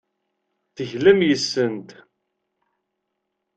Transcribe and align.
Teglam 0.75 1.19
yes-sent. 1.27 1.89